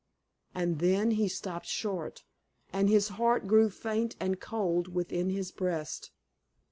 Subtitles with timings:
[0.55, 2.23] And then he stopped short,
[2.73, 6.09] and his heart grew faint and cold within his breast.